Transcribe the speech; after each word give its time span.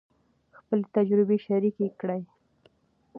خپلې 0.57 0.85
تجربې 0.95 1.37
شریکې 1.45 1.87
کړئ. 1.99 2.21